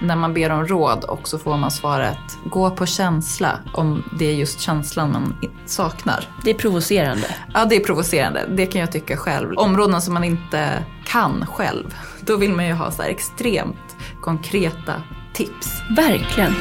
[0.00, 4.26] när man ber om råd och så får man svaret gå på känsla om det
[4.26, 5.34] är just känslan man
[5.66, 6.28] saknar.
[6.44, 7.26] Det är provocerande.
[7.54, 8.46] Ja, det är provocerande.
[8.48, 9.58] Det kan jag tycka själv.
[9.58, 11.94] Områden som man inte kan själv.
[12.20, 14.94] Då vill man ju ha så här extremt konkreta
[15.32, 15.82] tips.
[15.96, 16.54] Verkligen.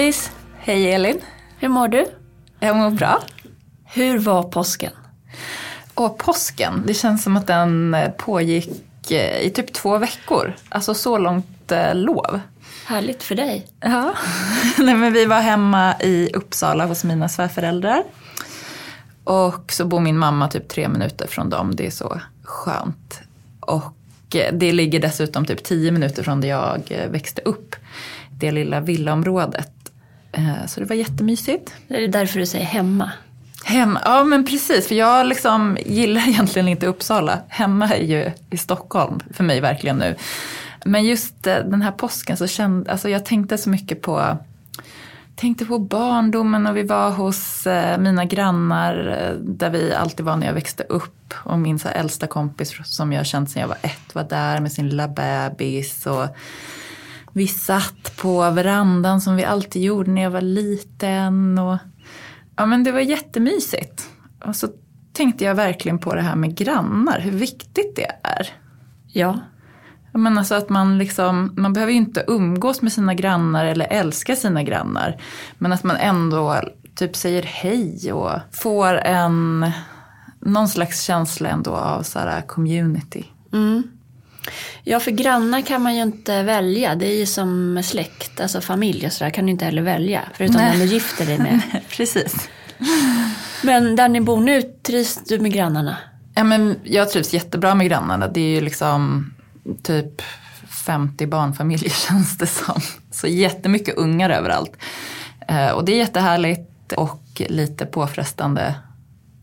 [0.00, 0.30] Hej Kattis!
[0.58, 1.20] Hej Elin!
[1.58, 2.06] Hur mår du?
[2.60, 3.22] Jag mår bra.
[3.84, 4.92] Hur var påsken?
[5.94, 10.54] Och påsken, det känns som att den pågick eh, i typ två veckor.
[10.68, 12.40] Alltså så långt eh, lov.
[12.86, 13.66] Härligt för dig.
[13.80, 14.14] Ja,
[14.78, 18.02] Nej, men vi var hemma i Uppsala hos mina svärföräldrar.
[19.24, 23.20] Och så bor min mamma typ tre minuter från dem, det är så skönt.
[23.60, 27.76] Och eh, det ligger dessutom typ tio minuter från där jag eh, växte upp.
[28.30, 29.79] Det lilla villaområdet.
[30.32, 31.74] Eh, Så det var jättemysigt.
[31.88, 33.10] Det är därför du säger hemma.
[33.64, 37.38] Hem, ja men precis, för jag liksom gillar egentligen inte Uppsala.
[37.48, 40.16] Hemma är ju i Stockholm för mig verkligen nu.
[40.84, 44.36] Men just eh, den här påsken så kände, alltså jag tänkte så mycket på
[45.36, 48.94] Tänkte på barndomen och vi var hos eh, mina grannar
[49.40, 51.34] där vi alltid var när jag växte upp.
[51.36, 54.72] Och min så äldsta kompis som jag känt sedan jag var ett var där med
[54.72, 56.06] sin lilla bebis.
[56.06, 56.26] Och
[57.32, 61.58] vi satt på verandan som vi alltid gjorde när jag var liten.
[61.58, 61.78] Och,
[62.56, 64.08] ja, men det var jättemysigt.
[64.44, 64.68] Och så
[65.12, 68.48] tänkte jag verkligen på det här med grannar, hur viktigt det är.
[69.06, 69.38] Ja.
[70.12, 73.86] Jag menar så att man, liksom, man behöver ju inte umgås med sina grannar eller
[73.90, 75.22] älska sina grannar.
[75.58, 76.60] Men att man ändå
[76.94, 79.70] typ säger hej och får en,
[80.40, 83.24] någon slags känsla ändå av så här community.
[83.52, 83.82] Mm.
[84.84, 86.94] Ja, för grannar kan man ju inte välja.
[86.94, 90.22] Det är ju som med släkt, alltså familj och sådär kan du inte heller välja.
[90.34, 90.70] Förutom Nej.
[90.70, 91.60] den du gifter dig med.
[91.88, 92.48] Precis.
[93.62, 95.96] Men där ni bor nu, trivs du med grannarna?
[96.34, 98.28] Ja, men jag trivs jättebra med grannarna.
[98.28, 99.30] Det är ju liksom
[99.82, 100.22] typ
[100.86, 102.80] 50 barnfamiljer känns det som.
[103.10, 104.72] Så jättemycket ungar överallt.
[105.48, 108.74] Eh, och det är jättehärligt och lite påfrestande.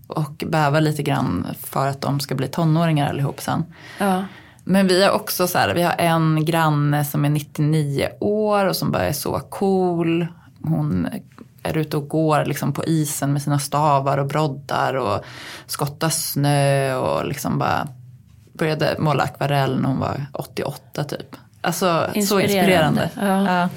[0.07, 3.65] Och bäva lite grann för att de ska bli tonåringar allihop sen.
[3.97, 4.25] Ja.
[4.69, 8.75] Men vi har också så här, vi har en granne som är 99 år och
[8.75, 10.27] som bara är så cool.
[10.63, 11.07] Hon
[11.63, 15.25] är ute och går liksom på isen med sina stavar och broddar och
[15.65, 17.87] skottar snö och liksom bara
[18.53, 21.35] började måla akvarell när hon var 88 typ.
[21.61, 23.03] Alltså så Inspirerande.
[23.03, 23.09] inspirerande.
[23.15, 23.59] Ja.
[23.61, 23.69] Ja.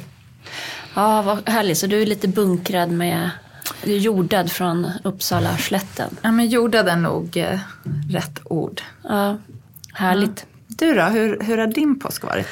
[0.94, 1.78] ja, vad härligt.
[1.78, 3.30] Så du är lite bunkrad med,
[3.84, 6.16] du är jordad från Uppsala slätten.
[6.22, 7.60] Ja, men jordad är nog eh,
[8.10, 8.82] rätt ord.
[9.02, 9.36] Ja,
[9.92, 10.46] härligt.
[10.80, 12.46] Du då, hur, hur har din påsk varit?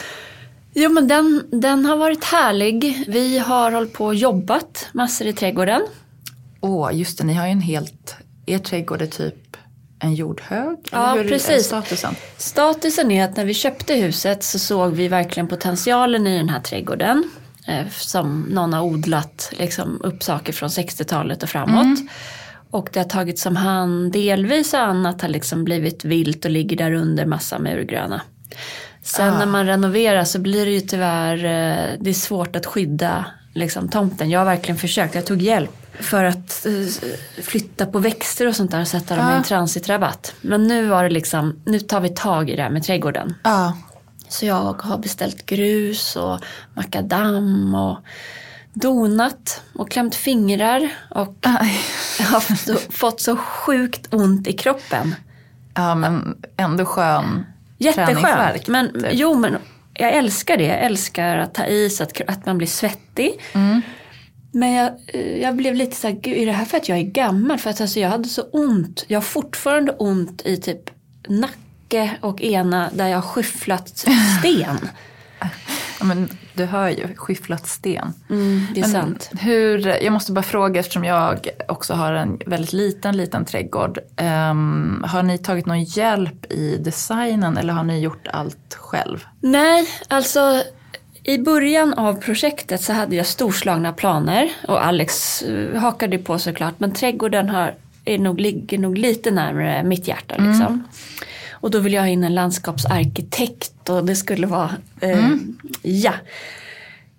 [0.74, 3.04] Jo men den, den har varit härlig.
[3.08, 5.82] Vi har hållit på och jobbat massor i trädgården.
[6.60, 9.56] Åh, just det, ni har ju en helt, er trädgård är typ
[9.98, 10.78] en jordhög?
[10.92, 11.66] Ja, hur är precis.
[11.66, 12.14] statusen?
[12.36, 16.60] Statusen är att när vi köpte huset så såg vi verkligen potentialen i den här
[16.60, 17.30] trädgården.
[17.66, 21.98] Eh, som någon har odlat liksom, upp saker från 60-talet och framåt.
[22.70, 26.76] Och det har tagits som hand delvis och annat har liksom blivit vilt och ligger
[26.76, 28.20] där under massa murgröna.
[29.02, 29.38] Sen Ah.
[29.38, 33.24] när man renoverar så blir det ju tyvärr, eh, det är svårt att skydda
[33.54, 34.30] liksom, tomten.
[34.30, 35.70] Jag har verkligen försökt, jag tog hjälp
[36.00, 39.36] för att eh, flytta på växter och sånt där och sätta dem i Ah.
[39.36, 40.34] en transitrabatt.
[40.40, 43.34] Men nu var det liksom, nu tar vi tag i det här med trädgården.
[43.44, 43.76] Ja.
[44.28, 46.38] Så jag har beställt grus och
[46.74, 47.98] makadam och
[48.80, 51.46] donat och klämt fingrar och
[52.20, 52.40] har
[52.92, 55.14] fått- så sjukt ont i kroppen.
[55.74, 57.46] Ja, men ändå skön
[57.78, 58.68] Jätteskönt.
[58.68, 59.06] Men typ.
[59.12, 59.56] jo, men
[59.94, 60.64] jag älskar det.
[60.64, 63.40] Jag älskar att ta i så att, att man blir svettig.
[63.52, 63.82] Mm.
[64.52, 64.90] Men jag,
[65.40, 67.58] jag blev lite så här, är det här för att jag är gammal?
[67.58, 69.04] För att alltså, jag hade så ont.
[69.08, 70.90] Jag har fortfarande ont i typ
[71.28, 73.88] nacke och ena där jag har skyfflat
[74.38, 74.78] sten.
[75.98, 78.12] Ja, men du hör ju, skyfflat sten.
[78.30, 79.30] Mm, det är Men sant.
[79.38, 83.98] Hur, jag måste bara fråga eftersom jag också har en väldigt liten, liten trädgård.
[84.16, 89.26] Ehm, har ni tagit någon hjälp i designen eller har ni gjort allt själv?
[89.40, 90.62] Nej, alltså
[91.22, 96.74] i början av projektet så hade jag storslagna planer och Alex eh, hakade på såklart.
[96.78, 97.74] Men trädgården har,
[98.04, 100.34] är nog, ligger nog lite närmare mitt hjärta.
[100.38, 100.84] Liksom.
[101.60, 104.70] Och då vill jag ha in en landskapsarkitekt och det skulle vara,
[105.00, 105.30] eh,
[105.82, 106.12] ja.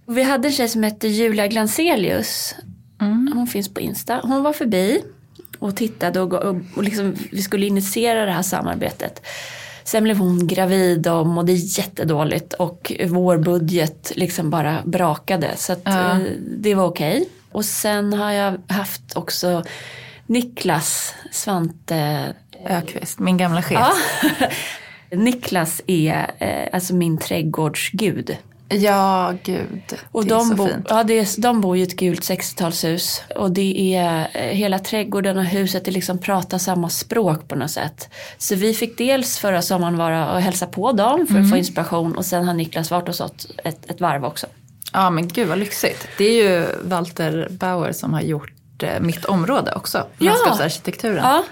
[0.05, 2.55] Och Vi hade en tjej som hette Julia Glanselius.
[3.33, 4.19] Hon finns på Insta.
[4.23, 5.01] Hon var förbi
[5.59, 9.21] och tittade och, och, och liksom, vi skulle initiera det här samarbetet.
[9.83, 15.51] Sen blev hon gravid och mådde jättedåligt och vår budget liksom bara brakade.
[15.57, 16.11] Så att, Ja.
[16.11, 16.17] eh,
[16.57, 17.29] det var okej.
[17.51, 19.63] Och sen har jag haft också
[20.27, 22.33] Niklas Svante
[22.65, 23.79] Ökvist, min gamla chef.
[23.79, 24.47] Ja.
[25.17, 28.37] Niklas är eh, alltså min trädgårdsgud.
[28.71, 29.81] Ja, gud.
[30.11, 30.85] Och det är de, så bo, fint.
[30.89, 33.21] ja, det är, de bor i ett gult 60-talshus.
[33.35, 37.71] Och det är eh, hela trädgården och huset det liksom pratar samma språk på något
[37.71, 38.09] sätt.
[38.37, 42.17] Så vi fick dels förra sommaren vara och hälsa på dem för att få inspiration.
[42.17, 44.47] Och sen har Niklas varit hos oss ett, ett varv också.
[44.93, 46.07] Ja, men gud vad lyxigt.
[46.17, 49.97] Det är ju Walter Bauer som har gjort eh, mitt område också.
[50.17, 50.25] Ja.
[50.25, 51.23] Landskapsarkitekturen.
[51.23, 51.43] Ja,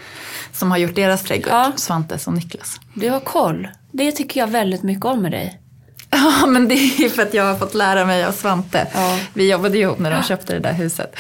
[0.57, 1.71] Som har gjort deras trädgård, Ja.
[1.75, 2.79] Svantes och Niklas.
[2.93, 3.67] du har koll.
[3.91, 5.61] Det tycker jag väldigt mycket om med dig.
[6.09, 8.87] Ja, men det är för att jag har fått lära mig av Svante.
[8.93, 9.19] Ja.
[9.33, 11.15] Vi jobbade ihop när de köpte det där huset.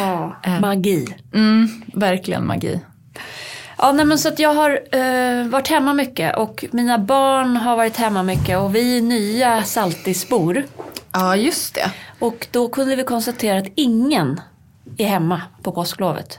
[0.60, 1.06] Magi.
[1.34, 2.80] Mm, verkligen magi.
[3.78, 7.76] Ja, nej, men så att jag har eh, varit hemma mycket och mina barn har
[7.76, 10.64] varit hemma mycket och vi är nya Saltisbor.
[11.12, 11.90] Ja, just det.
[12.18, 14.40] Och då kunde vi konstatera att ingen
[14.96, 16.38] är hemma på påsklovet.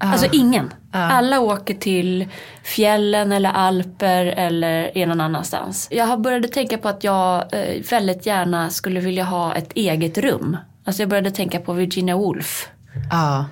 [0.00, 0.12] Ja.
[0.12, 0.72] Alltså ingen.
[0.92, 0.98] Ja.
[0.98, 2.28] Alla åker till
[2.62, 5.88] fjällen eller Alper eller är någon annanstans.
[5.90, 10.18] Jag har började tänka på att jag eh, väldigt gärna skulle vilja ha ett eget
[10.18, 10.56] rum.
[10.84, 12.68] Alltså jag började tänka på Virginia Woolf.
[13.10, 13.46] Ja.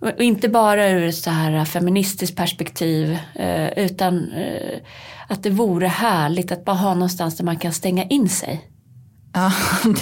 [0.00, 4.78] Och inte bara ur ett så här feministiskt perspektiv eh, utan eh,
[5.28, 8.70] att det vore härligt att bara ha någonstans där man kan stänga in sig.
[9.32, 9.52] Ja,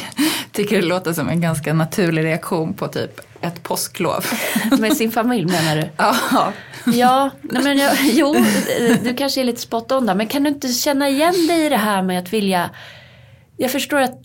[0.52, 4.24] tycker det låter som en ganska naturlig reaktion på typ ett påsklov.
[4.78, 5.88] Med sin familj menar du?
[5.96, 6.52] Ja,
[6.92, 8.36] Ja, nej men jag, jo,
[9.04, 11.68] du kanske är lite spot on där, men kan du inte känna igen dig i
[11.68, 12.70] det här med att vilja...
[13.56, 14.20] Jag förstår att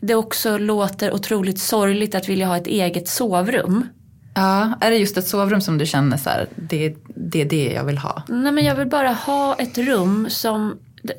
[0.00, 3.86] det också låter otroligt sorgligt att vilja ha ett eget sovrum.
[4.34, 4.74] ja.
[4.80, 7.84] Är det just ett sovrum som du känner så här, det, det är det jag
[7.84, 8.22] vill ha?
[8.28, 10.78] Nej men jag vill bara ha ett rum som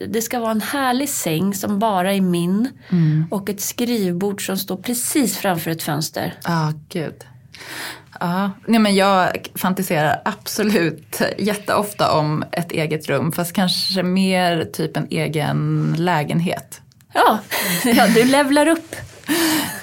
[0.10, 2.70] det- ska vara en härlig säng som bara är min
[3.32, 6.34] och ett skrivbord som står precis framför ett fönster.
[6.44, 7.14] Ja, gud.
[8.20, 14.98] Ja, nej men jag fantiserar absolut jätteofta om ett eget rum, fast kanske mer typ
[14.98, 16.82] en egen lägenhet.
[17.14, 17.40] Ja,
[17.86, 18.96] ja du levlar upp.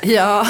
[0.02, 0.46] Ja,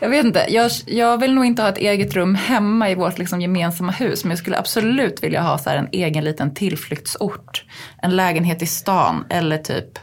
[0.00, 0.46] jag vet inte.
[0.48, 4.24] Jag, jag vill nog inte ha ett eget rum hemma i vårt liksom gemensamma hus,
[4.24, 7.64] men jag skulle absolut vilja ha så här en egen liten tillflyktsort.
[8.02, 9.98] En lägenhet i stan eller typ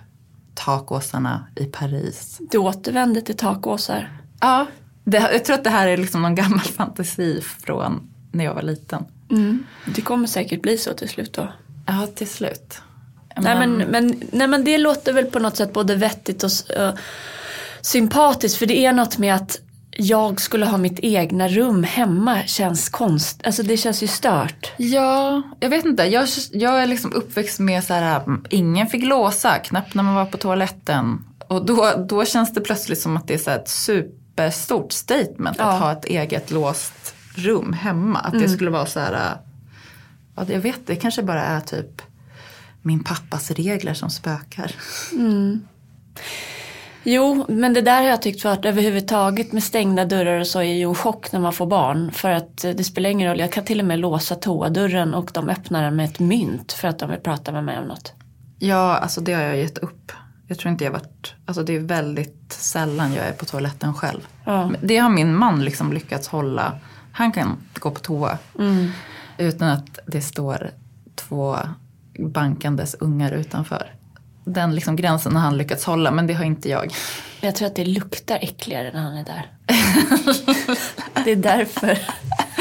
[0.56, 2.38] takåsarna i Paris.
[2.51, 4.12] Du återvänder till takåsar.
[4.42, 4.65] Ja,
[5.04, 8.62] det, jag tror att det här är liksom någon gammal fantasi från när jag var
[8.62, 9.06] liten.
[9.31, 9.66] Mm.
[9.96, 11.48] Det kommer säkert bli så till slut då.
[11.88, 12.81] Ja, till slut.
[13.38, 16.92] Nej men, men, nej men det låter väl på något sätt både vettigt och uh,
[17.81, 19.60] sympatiskt för det är något med att
[19.92, 24.72] jag skulle ha mitt egna rum hemma känns konst, alltså det känns ju stört.
[24.78, 26.04] Ja, jag vet inte.
[26.04, 30.16] Jag, jag är liksom uppväxt med så här, mm, ingen fick låsa, knappt när man
[30.16, 31.25] var på toaletten.
[31.48, 33.69] Och då, då känns det plötsligt som att det är så här ett
[34.39, 35.65] superstort statement Ja.
[35.65, 38.19] att ha ett eget låst rum hemma.
[38.19, 39.38] Att det skulle vara så här,
[40.36, 42.01] ja, jag vet, det kanske bara är typ
[42.81, 44.71] min pappas regler som spökar.
[47.03, 50.63] Jo, men det där har jag tyckt varit överhuvudtaget med stängda dörrar och så är
[50.74, 52.12] ju en chock när man får barn.
[52.12, 55.30] För att eh, det spelar ingen roll, jag kan till och med låsa toadörren och
[55.33, 58.13] de öppnar den med ett mynt för att de vill prata med mig om något.
[58.59, 60.12] Ja, alltså det har jag gett upp.
[60.50, 64.27] Jag tror inte jag varit, alltså det är väldigt sällan jag är på toaletten själv.
[64.46, 64.72] Ja.
[64.82, 66.79] Det har min man liksom lyckats hålla.
[67.12, 68.38] Han kan gå på toa
[69.38, 70.72] utan att det står
[71.15, 71.58] två
[72.20, 73.94] bankandes ungar utanför.
[74.46, 76.94] Den liksom gränsen har han lyckats hålla men det har inte jag.
[77.41, 79.51] Jag tror att det luktar äckligare när han är där.
[81.24, 82.00] det är därför.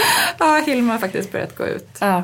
[0.38, 1.88] Ja, Hilma har faktiskt börjat gå ut.
[2.00, 2.23] Ja.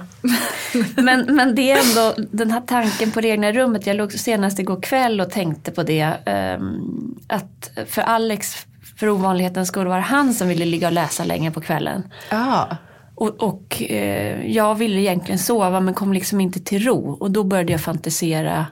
[0.96, 3.86] Men, men det är ändå den här tanken på det egna rummet.
[3.86, 6.12] Jag låg senast igår kväll och tänkte på det.
[6.26, 6.80] ehm,
[7.28, 8.54] att för Alex,
[8.96, 12.02] för ovanlighetens skull, var det han som ville ligga och läsa längre på kvällen.
[12.30, 12.76] Ja,
[13.14, 17.16] Och, och eh, jag ville egentligen sova men kom liksom inte till ro.
[17.20, 18.66] Och då började jag fantisera.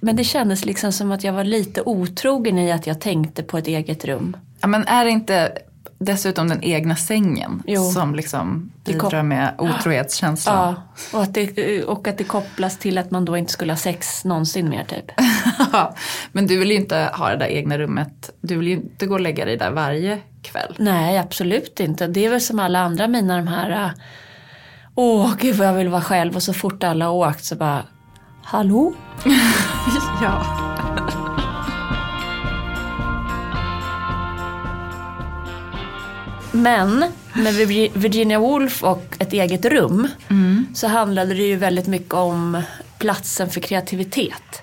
[0.00, 3.58] Men det kändes liksom som att jag var lite otrogen i att jag tänkte på
[3.58, 4.36] ett eget rum.
[4.60, 5.52] ja men är det inte
[5.98, 7.90] dessutom den egna sängen Jo.
[7.90, 10.56] som liksom bidrar med otrohetskänslan?
[10.56, 10.82] Ja,
[11.18, 14.24] och att, det, och att det kopplas till att man då inte skulle ha sex
[14.24, 15.04] någonsin mer typ.
[16.32, 18.30] Men du vill ju inte ha det där egna rummet.
[18.40, 20.74] Du vill ju inte gå och lägga dig där varje kväll.
[20.78, 22.06] Nej, absolut inte.
[22.06, 23.90] Det är väl som alla andra mina de här äh,
[24.94, 27.82] Åh, gud vad jag vill vara själv och så fort alla har åkt så bara
[28.42, 28.94] Hallå?
[30.22, 30.77] Ja.
[36.62, 40.08] Men med Virgi- Virginia Woolf och ett eget rum
[40.74, 42.62] så handlade det ju väldigt mycket om
[42.98, 44.62] platsen för kreativitet.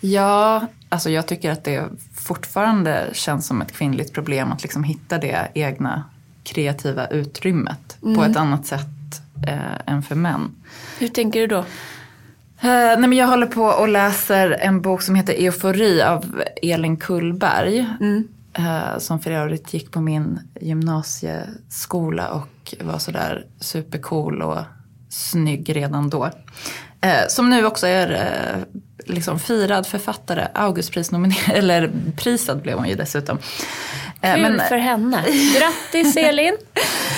[0.00, 1.84] Ja, alltså jag tycker att det
[2.14, 6.04] fortfarande känns som ett kvinnligt problem att liksom hitta det egna
[6.44, 8.16] kreativa utrymmet mm.
[8.16, 10.50] på ett annat sätt eh, än för män.
[10.98, 11.58] Hur tänker du då?
[11.58, 11.64] Uh,
[12.62, 17.86] nej men jag håller på och läser en bok som heter Eufori av Elin Kullberg.
[18.00, 18.28] Mm.
[18.58, 24.58] Uh, som för övrigt gick på min gymnasieskola och var sådär supercool och
[25.08, 26.24] snygg redan då.
[26.26, 28.66] Uh, som nu också är
[29.06, 33.38] liksom firad författare, Augustprisnominerad, eller prisad blev hon ju dessutom.
[34.22, 35.24] Kul men, för henne.
[35.58, 36.56] Grattis Elin,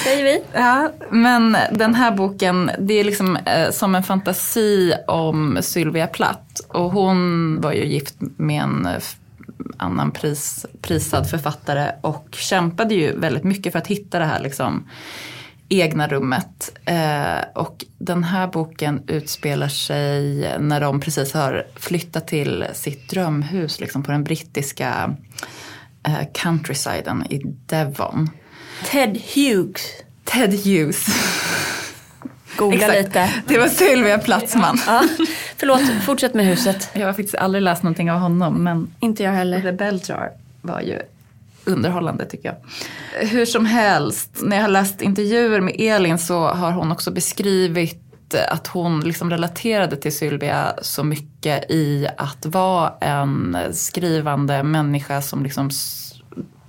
[0.05, 0.43] säger vi.
[0.53, 6.61] Ja, men den här boken, det är liksom eh, som en fantasi om Sylvia Plath.
[6.69, 8.89] Och hon var ju gift med en
[9.77, 14.89] annan pris, prisad författare och kämpade ju väldigt mycket för att hitta det här liksom
[15.69, 16.79] egna rummet.
[16.85, 23.81] Eh, och den här boken utspelar sig när de precis har flyttat till sitt drömhus
[23.81, 25.17] liksom på den brittiska
[26.07, 28.31] eh, countrysiden i Devon.
[28.91, 29.83] Ted Hughes.
[30.25, 31.07] Ted Hughes.
[32.57, 33.31] Googla lite.
[33.47, 34.79] Det var Sylvia Platzman.
[34.87, 35.03] Ja.
[35.57, 36.91] Förlåt, fortsätt med huset.
[36.93, 38.65] Jag har faktiskt aldrig läst någonting av honom.
[38.65, 39.61] Men Inte jag heller.
[39.61, 40.31] The Bell Jar
[40.63, 40.99] var ju
[41.65, 42.57] underhållande tycker jag.
[43.27, 48.01] Hur som helst, när jag har läst intervjuer med Elin så har hon också beskrivit
[48.49, 55.43] att hon liksom relaterade till Sylvia så mycket i att vara en skrivande människa som
[55.43, 55.71] liksom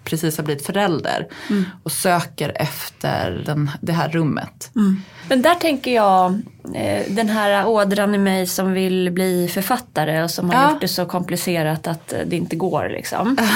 [0.05, 1.65] precis har blivit förälder mm.
[1.83, 4.71] och söker efter den, det här rummet.
[4.75, 5.01] Mm.
[5.29, 6.41] Men där tänker jag,
[6.75, 10.71] eh, den här ådran i mig som vill bli författare och som har ja.
[10.71, 12.89] gjort det så komplicerat att det inte går.
[12.89, 13.37] Liksom.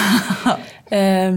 [0.91, 1.33] Eh,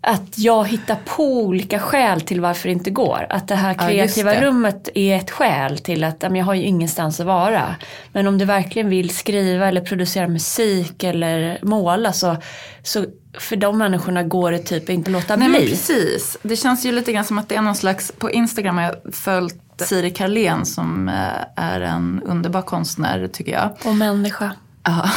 [0.00, 3.26] att jag hittar på olika skäl till varför det inte går.
[3.30, 4.46] Att det här kreativa ja, det.
[4.46, 7.76] rummet är ett skäl till att jag har ju ingenstans att vara.
[8.12, 12.36] Men om du verkligen vill skriva eller producera musik eller måla så,
[12.82, 13.04] så
[13.40, 15.58] för de människorna går det typ inte låta Nej, bli.
[15.58, 16.38] Men precis.
[16.42, 19.14] Det känns ju lite grann som att det är någon slags, på Instagram har jag
[19.14, 23.76] följt Siri Carlén som eh, är en underbar konstnär tycker jag.
[23.84, 24.52] Och människa.
[24.82, 25.10] Ja,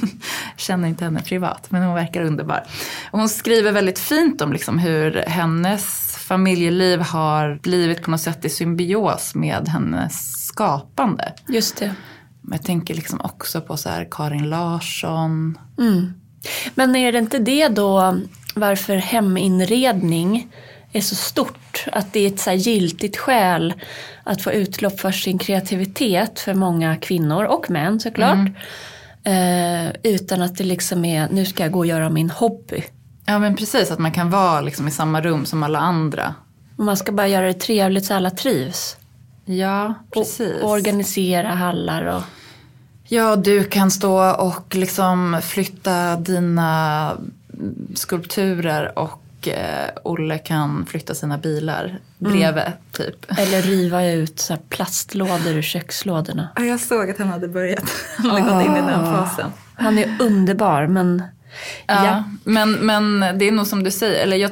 [0.56, 2.64] känner inte henne privat men hon verkar underbar.
[3.10, 8.44] Och hon skriver väldigt fint om liksom hur hennes familjeliv har blivit på något sätt
[8.44, 11.32] i symbios med hennes skapande.
[11.48, 11.94] Just det.
[12.50, 15.58] Jag tänker liksom också på så här Karin Larsson.
[15.78, 16.12] Mm.
[16.74, 18.20] Men är det inte det då
[18.54, 20.48] varför heminredning
[20.92, 21.84] är så stort?
[21.92, 23.74] Att det är ett så giltigt skäl
[24.24, 28.34] att få utlopp för sin kreativitet för många kvinnor och män såklart.
[28.34, 28.54] Mm.
[29.24, 32.84] Eh, utan att det liksom är, nu ska jag gå och göra min hobby.
[33.26, 36.34] Ja men precis, att man kan vara liksom i samma rum som alla andra.
[36.76, 38.96] Man ska bara göra det trevligt så alla trivs.
[39.44, 40.62] Ja, precis.
[40.62, 42.22] Och, organisera hallar och...
[43.08, 47.12] Ja, du kan stå och liksom flytta dina
[47.94, 51.98] skulpturer och eh, Olle kan flytta sina bilar mm.
[52.32, 52.72] bredvid mm.
[52.92, 53.38] typ.
[53.38, 56.48] Eller riva ut så plastlådor ur kökslådorna.
[56.56, 57.84] Ja, jag såg att han hade börjat.
[58.16, 59.26] Han hade gått in i den ah.
[59.26, 59.50] fasen.
[59.74, 61.22] Han är underbar men
[61.86, 64.50] Ja, ja, Men, men det är nog som du säger, eller jag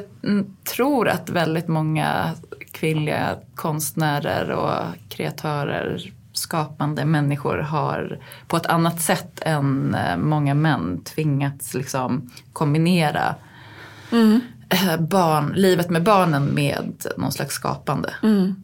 [0.63, 2.31] tror att väldigt många
[2.71, 11.03] kvinnliga konstnärer och kreatörer, skapande människor har på ett annat sätt än eh, många män
[11.03, 13.35] tvingats liksom kombinera
[14.11, 14.41] mm.
[14.69, 18.13] Eh, barn, livet med barnen med någon slags skapande.
[18.23, 18.55] Mm.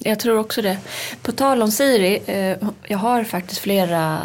[0.00, 0.78] Jag tror också det.
[1.22, 4.18] På tal om Siri, eh, jag har faktiskt flera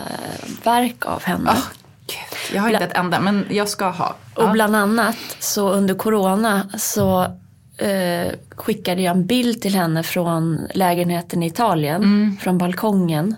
[0.63, 1.51] verk av henne.
[1.51, 1.63] Oh,
[2.07, 2.55] Gud.
[2.55, 4.15] Jag har inte ett enda, men jag ska ha.
[4.35, 7.37] Och bland annat så under corona så
[7.79, 12.37] eh, skickade jag en bild till henne från lägenheten i Italien, mm.
[12.37, 13.35] från balkongen.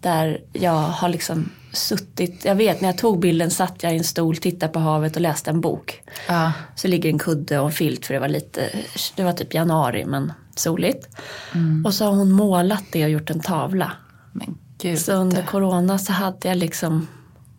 [0.00, 4.04] Där jag har liksom suttit, jag vet när jag tog bilden satt jag i en
[4.04, 6.02] stol, tittade på havet och läste en bok.
[6.28, 6.52] Ja.
[6.74, 8.70] Så ligger en kudde och en filt för det var lite,
[9.16, 11.08] det var typ januari men soligt.
[11.54, 11.86] Mm.
[11.86, 13.92] Och så har hon målat det och gjort en tavla.
[14.32, 14.98] Men Gud.
[14.98, 17.08] Så under corona så hade jag liksom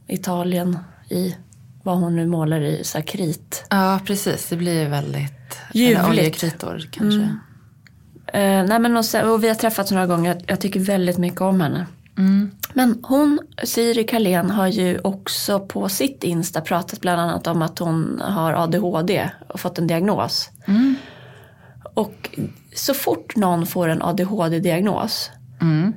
[0.07, 0.77] Italien
[1.09, 1.35] i
[1.87, 3.65] vad hon nu målar i, så krit.
[3.69, 6.07] Ja precis, det blir väldigt Ljuvligt.
[6.09, 7.29] oljekritor kanske.
[8.33, 8.63] Mm.
[8.63, 11.17] Uh, nej, men och, sen, och vi har träffats några gånger, jag, jag tycker väldigt
[11.17, 11.85] mycket om henne.
[12.17, 12.51] Mm.
[12.73, 17.79] Men hon, Siri Carlén, har ju också på sitt Insta pratat bland annat om att
[17.79, 20.49] hon har ADHD och fått en diagnos.
[20.65, 20.95] Mm.
[21.93, 22.29] Och
[22.75, 25.93] så fort någon får en ADHD-diagnos, mm.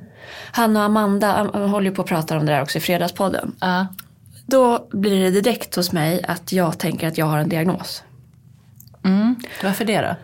[0.51, 3.55] han och Amanda håller ju på att prata om det där också i Fredagspodden.
[3.63, 3.83] Uh.
[4.45, 8.03] Då blir det direkt hos mig att jag tänker att jag har en diagnos.
[9.03, 9.35] Mm.
[9.63, 10.15] Varför det då?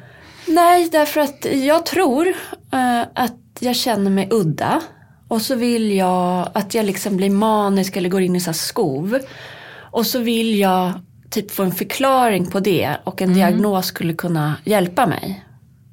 [0.52, 4.82] Nej, därför att jag tror uh, att jag känner mig udda
[5.28, 9.20] Och så vill jag att jag liksom blir manisk eller går in i så skov.
[9.92, 10.94] Och så vill jag
[11.30, 15.44] typ få en förklaring på det och en diagnos skulle kunna hjälpa mig.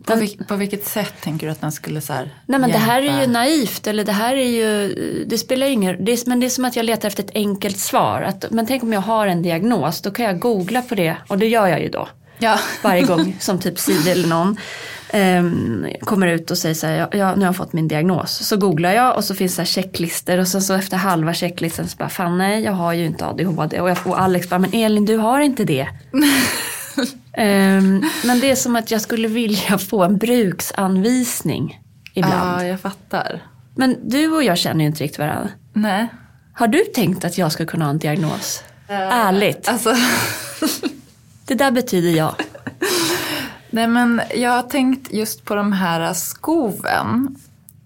[0.04, 2.12] På, vil, på vilket sätt tänker du att den skulle så
[2.46, 3.32] Nej men det här är ju hjälpa?
[3.32, 4.94] naivt eller det här är ju,
[5.26, 7.78] det spelar ingen det är, men det är som att jag letar efter ett enkelt
[7.78, 8.22] svar.
[8.22, 11.38] Att, men tänk om jag har en diagnos, då kan jag googla på det och
[11.38, 12.08] det gör jag ju då.
[12.38, 12.58] Ja.
[12.82, 14.56] Varje gång som typ Siri eller någon
[15.10, 18.46] ehm, kommer ut och säger så här, ja, nu har jag fått min diagnos.
[18.46, 21.96] Så googlar jag och så finns det checklistor och så, så efter halva checklistan så
[21.96, 23.80] bara, fan nej jag har ju inte ADHD.
[23.80, 25.88] Och, jag, och Alex bara, men Elin du har inte det.
[27.36, 31.80] Ehm, men det är som att jag skulle vilja få en bruksanvisning
[32.14, 32.62] ibland.
[32.62, 33.42] ja, jag fattar.
[33.76, 35.48] Men du och jag känner ju inte riktigt varandra.
[35.72, 36.08] Nej.
[36.54, 38.62] Har du tänkt att jag ska kunna ha en diagnos?
[38.88, 39.94] Ärligt, Alltså,
[41.46, 42.34] det där betyder jag.
[43.70, 47.36] nej men jag har tänkt just på de här skoven.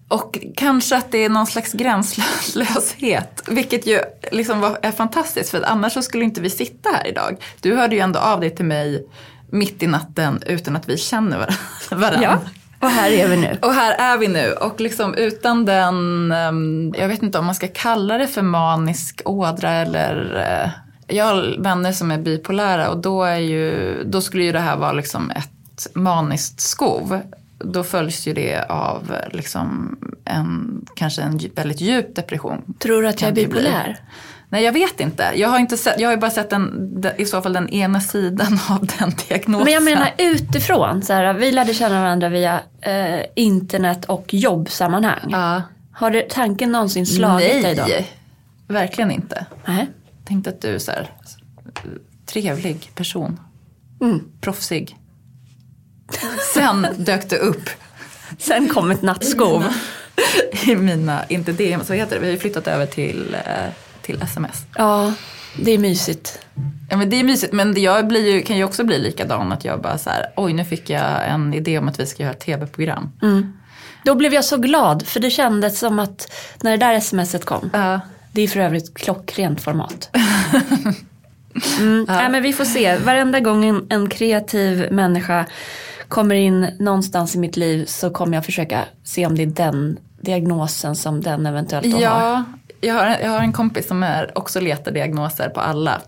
[0.07, 3.41] Och kanske att det är någon slags gränslöshet.
[3.47, 3.99] Vilket ju
[4.31, 7.37] liksom var, är fantastiskt för annars så skulle inte vi sitta här idag.
[7.61, 9.07] Du hörde ju ändå av dig till mig
[9.51, 12.23] mitt i natten utan att vi känner var- varandra.
[12.23, 12.39] Ja,
[12.79, 13.57] och här är vi nu.
[13.61, 17.55] Och här är vi nu och liksom utan den, ehm, jag vet inte om man
[17.55, 20.69] ska kalla det för manisk ådra eller eh,
[21.15, 24.77] jag har vänner som är bipolära och då, är ju, då skulle ju det här
[24.77, 27.21] vara liksom ett maniskt skov.
[27.57, 32.73] Då följs ju det av liksom en, kanske en väldigt djup depression.
[32.79, 33.69] Tror du att jag är det bli.
[34.49, 35.31] Nej jag vet inte.
[35.35, 38.01] Jag har, inte sett, jag har ju bara sett den, i så fall den ena
[38.01, 39.63] sidan av den diagnosen.
[39.63, 45.29] Men jag menar utifrån, så här, vi lärde känna varandra via eh, internet och jobbsammanhang.
[45.29, 45.61] Ja.
[45.93, 47.83] Har det, tanken någonsin slagit dig då?
[47.87, 48.11] Nej,
[48.67, 49.45] verkligen inte.
[49.65, 49.89] Nej.
[50.25, 51.11] Tänkte att du är så här,
[52.25, 53.39] trevlig person.
[54.01, 54.21] Mm.
[54.41, 54.97] Proffsig.
[56.53, 57.69] Sen dök det upp
[58.37, 59.65] Sen kom ett nattskov.
[60.67, 64.21] i mina, inte DM, så heter det, vi har ju flyttat över till, eh, till
[64.21, 64.65] sms.
[64.75, 65.13] Ja,
[65.57, 66.39] det är mysigt.
[66.89, 69.65] Ja, men det är mysigt, men jag blir ju, kan ju också bli likadan att
[69.65, 72.33] jag bara så här, oj nu fick jag en idé om att vi ska göra
[72.33, 73.11] ett tv-program.
[74.05, 77.69] Då blev jag så glad, för det kändes som att när det där smset kom,
[77.73, 77.99] Ja.
[78.31, 80.09] det är för övrigt klockrent format.
[81.79, 82.05] Mm.
[82.07, 85.45] Nej, men vi får se, varenda gång en, en kreativ människa
[86.07, 89.97] kommer in någonstans i mitt liv så kommer jag försöka se om det är den
[90.21, 92.43] diagnosen som den eventuellt då har.
[92.81, 96.01] Jag har, jag har en kompis som är, också letar diagnoser på alla.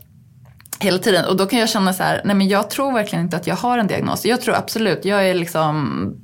[0.79, 1.25] Hela tiden.
[1.25, 3.55] Och då kan jag känna så här, nej men jag tror verkligen inte att jag
[3.55, 4.25] har en diagnos.
[4.25, 6.15] Jag tror absolut, jag är liksom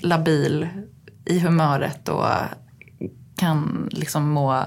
[0.00, 0.68] labil
[1.24, 2.26] i humöret och
[3.36, 4.64] kan liksom må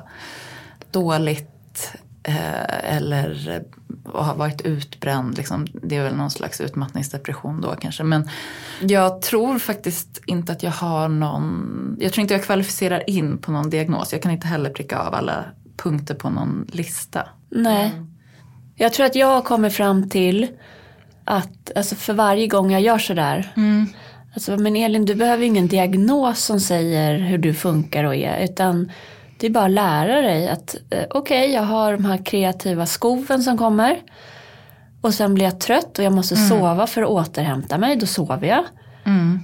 [0.91, 1.91] dåligt
[2.27, 3.61] eller
[4.05, 5.37] och har varit utbränd.
[5.37, 5.67] Liksom.
[5.73, 8.03] Det är väl någon slags utmattningsdepression då kanske.
[8.03, 8.29] Men
[8.81, 13.51] jag tror faktiskt inte att jag har någon, jag tror inte jag kvalificerar in på
[13.51, 14.13] någon diagnos.
[14.13, 15.45] Jag kan inte heller pricka av alla
[15.77, 17.27] punkter på någon lista.
[17.49, 17.91] Nej.
[18.75, 20.47] Jag tror att jag kommer fram till
[21.23, 23.53] att alltså för varje gång jag gör sådär.
[24.33, 28.43] Alltså, men Elin du behöver ingen diagnos som säger hur du funkar och är.
[28.43, 28.91] Utan
[29.39, 33.43] det är bara att lära dig att eh, okej jag har de här kreativa skoven
[33.43, 34.01] som kommer.
[35.01, 37.95] Och sen blir jag trött och jag måste sova för att återhämta mig.
[37.95, 38.63] Då sover jag.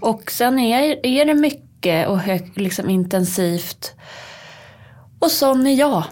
[0.02, 3.94] Och sen är, är det mycket och hög, liksom intensivt.
[5.20, 6.04] Och sån är jag.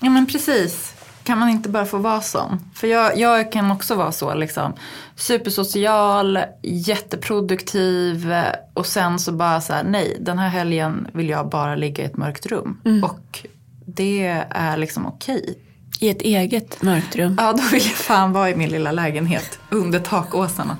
[0.00, 0.94] Ja men precis.
[1.28, 2.58] Kan man inte bara få vara sån?
[2.74, 4.72] För jag, jag kan också vara så liksom.
[5.16, 8.34] Supersocial, jätteproduktiv
[8.74, 12.06] och sen så bara så här, nej den här helgen vill jag bara ligga i
[12.06, 12.80] ett mörkt rum.
[13.04, 13.46] Och
[13.86, 15.58] det är liksom okej.
[16.00, 17.36] I ett eget mörkt rum.
[17.38, 20.76] Ja då vill jag fan vara i min lilla lägenhet under takåsarna.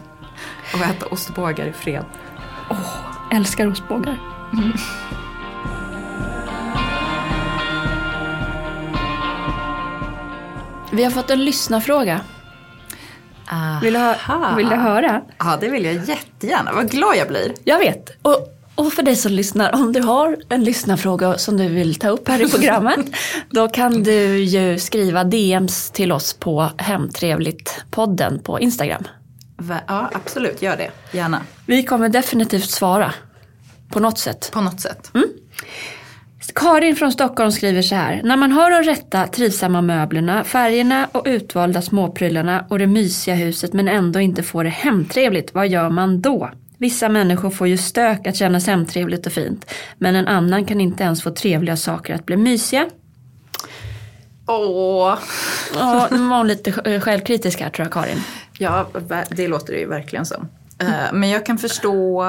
[0.75, 2.05] Och äta ostbågar i fred.
[3.33, 4.19] Älskar ostbågar.
[10.92, 12.20] Vi har fått en lyssnarfråga.
[13.83, 15.22] Vill du, ha, vill du höra?
[15.38, 16.72] Ja det vill jag jättegärna.
[16.72, 17.55] Vad glad jag blir.
[17.64, 18.11] Jag vet.
[18.22, 22.09] Och, och för dig som lyssnar, om du har en lyssnarfråga som du vill ta
[22.09, 22.98] upp här i programmet.
[23.51, 29.03] då kan du ju skriva DMs till oss på Hemtrevligt-podden på Instagram.
[29.57, 30.90] Va- Ja absolut, gör det.
[31.16, 31.40] Gärna.
[31.66, 33.14] Vi kommer definitivt svara.
[33.90, 34.51] På något sätt.
[34.53, 35.11] På något sätt.
[36.55, 38.21] Karin från Stockholm skriver så här.
[38.25, 43.73] När man har de rätta trivsamma möblerna, färgerna och utvalda småprylarna och det mysiga huset
[43.73, 46.51] men ändå inte får det hemtrevligt, vad gör man då?
[46.79, 49.71] Vissa människor får ju stök att kännas hemtrevligt och fint.
[49.99, 52.87] Men en annan kan inte ens få trevliga saker att bli mysiga.
[54.47, 55.19] Åh.
[55.75, 58.23] Ja, nu var hon lite sj- självkritisk här tror jag Karin.
[58.59, 58.89] Ja,
[59.31, 60.49] det låter det ju verkligen som.
[60.81, 62.25] Eh, Men jag kan förstå,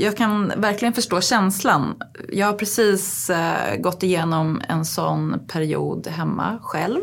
[0.00, 1.94] jag kan verkligen förstå känslan.
[2.32, 7.00] Jag har precis eh, gått igenom en sån period hemma själv.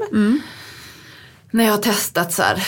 [1.52, 2.68] När jag har testat så här.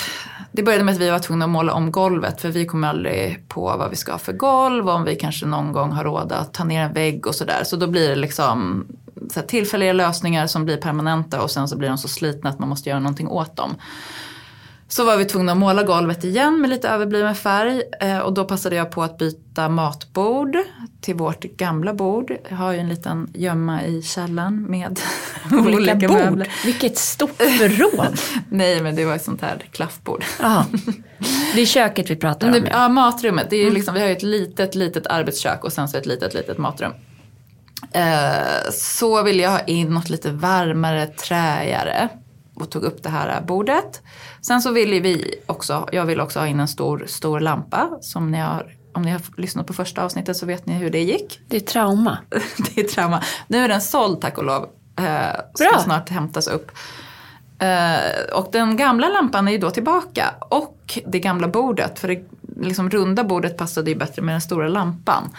[0.51, 3.47] Det började med att vi var tvungna att måla om golvet för vi kommer aldrig
[3.47, 6.31] på vad vi ska ha för golv och om vi kanske någon gång har råd
[6.31, 7.61] att ta ner en vägg och sådär.
[7.65, 8.87] Så då blir det liksom
[9.33, 12.59] så här, tillfälliga lösningar som blir permanenta och sen så blir de så slitna att
[12.59, 13.75] man måste göra någonting åt dem.
[14.91, 18.45] Så var vi tvungna att måla golvet igen med lite överbliven färg eh, och då
[18.45, 20.57] passade jag på att byta matbord
[21.01, 22.37] till vårt gamla bord.
[22.49, 24.99] Jag har ju en liten gömma i källaren med
[25.51, 26.17] Olika, olika bord.
[26.17, 26.51] möbler.
[26.65, 28.19] Vilket stort förråd.
[28.49, 30.23] Nej men det var ett sånt här klaffbord.
[30.41, 30.65] Jaha.
[31.55, 32.53] Det är köket vi pratar om.
[32.53, 33.49] Det, ja, matrummet.
[33.49, 36.05] Det är ju liksom, vi har ju ett litet, litet arbetskök och sen så ett
[36.05, 36.91] litet, litet matrum.
[37.91, 42.09] Eh, så ville jag ha in något lite varmare, träigare
[42.55, 44.01] och tog upp det här bordet.
[44.41, 47.89] Sen så ville vi också, jag vill också ha in en stor, stor lampa.
[48.01, 51.01] Som ni har, om ni har lyssnat på första avsnittet så vet ni hur det
[51.01, 51.39] gick.
[51.47, 52.17] Det är trauma.
[52.57, 53.23] det är trauma.
[53.47, 54.69] Nu är den såld tack och lov.
[54.99, 55.79] Eh, ska Bra.
[55.83, 56.71] snart hämtas upp.
[57.59, 60.33] Eh, och den gamla lampan är ju då tillbaka.
[60.39, 61.99] Och det gamla bordet.
[61.99, 62.23] För det
[62.59, 65.29] liksom runda bordet passade ju bättre med den stora lampan.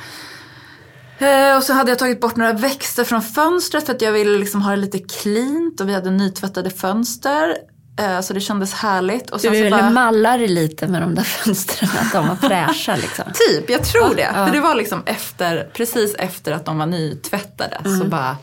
[1.19, 4.39] Eh, och så hade jag tagit bort några växter från fönstret för att jag ville
[4.39, 5.81] liksom ha det lite cleant.
[5.81, 7.57] Och vi hade nytvättade fönster.
[8.01, 9.31] Eh, så det kändes härligt.
[9.31, 12.29] Och Du sen så ville bara- malla dig lite med de där fönstren, att de
[12.29, 13.25] var fräscha liksom.
[13.49, 14.23] Typ, jag tror det.
[14.35, 14.47] ja.
[14.47, 17.79] För det var liksom efter, precis efter att de var nytvättade.
[18.01, 18.37] Så bara,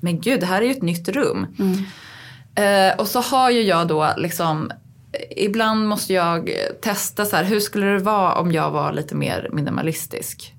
[0.00, 1.46] men gud det här är ju ett nytt rum.
[2.54, 4.70] Eh, och så har ju jag då liksom,
[5.36, 6.50] ibland måste jag
[6.82, 10.54] testa så här, hur skulle det vara om jag var lite mer minimalistisk?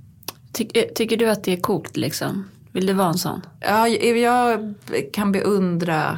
[0.54, 2.50] Ty, eh, tycker du att det är coolt liksom?
[2.74, 3.42] Vill du vara en sån?
[3.60, 4.74] Ja, jag
[5.14, 6.18] kan beundra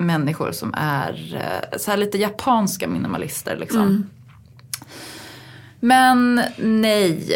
[0.00, 1.34] människor som är
[1.72, 4.10] eh, så här lite japanska minimalister liksom.
[5.80, 7.30] Men nej,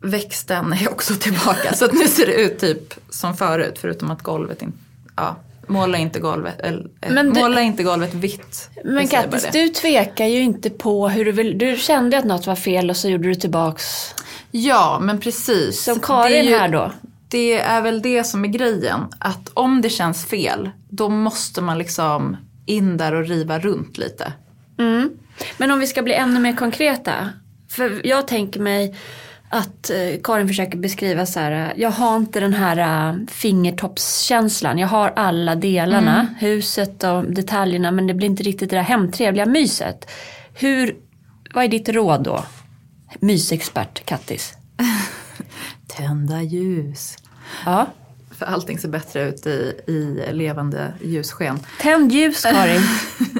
[0.00, 1.74] växten är också tillbaka.
[1.74, 4.78] så att nu ser det ut typ som förut förutom att golvet inte,
[5.16, 8.70] ja, måla inte golvet, eller, eh, Men det- måla inte golvet vitt.
[8.84, 11.58] Men Kattis, du tvekar ju inte på hur du vill.
[11.58, 14.14] Du kände att något var fel och så gjorde du tillbaks.
[14.50, 15.84] Ja, men precis.
[15.84, 16.92] Som Karin ju- här då.
[17.28, 19.00] Det är väl det som är grejen.
[19.18, 22.36] Att om det känns fel, då måste man liksom
[22.66, 24.32] in där och riva runt lite.
[24.78, 25.10] Mm.
[25.58, 27.12] Men om vi ska bli ännu mer konkreta.
[27.70, 28.96] För jag tänker mig
[29.50, 31.52] att eh, Karin försöker beskriva så här.
[31.52, 34.78] eh, Jag har inte den här eh, fingertoppskänslan.
[34.78, 36.28] Jag har alla delarna.
[36.38, 37.90] Huset och detaljerna.
[37.90, 40.10] Men det blir inte riktigt det där hemtrevliga myset.
[40.54, 40.96] Hur,
[41.54, 42.44] vad är ditt råd då?
[43.20, 44.52] Mysexpert Kattis.
[45.98, 47.16] Tända ljus.
[47.64, 47.86] Ja.
[48.30, 51.58] För allting ser bättre ut i, i levande ljussken.
[51.80, 52.82] Tänd ljus Karin.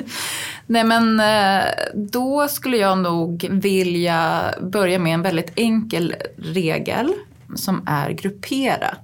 [0.66, 7.12] Nej men eh, då skulle jag nog vilja börja med en väldigt enkel regel
[7.57, 8.97] som är gruppera.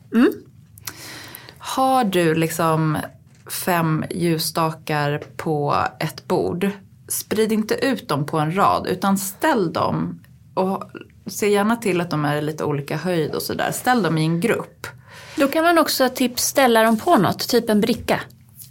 [1.58, 2.98] Har du liksom
[3.64, 6.70] fem ljusstakar på ett bord,
[7.08, 10.20] sprid inte ut dem på en rad utan ställ dem
[10.54, 10.84] och
[11.26, 13.70] se gärna till att de är i lite olika höjd och sådär.
[13.72, 14.86] Ställ dem i en grupp.
[15.36, 18.20] Då kan man också tips ställa dem på något, typ en bricka.